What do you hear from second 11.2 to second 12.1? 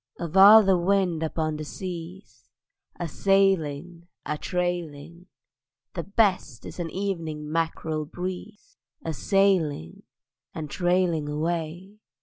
away.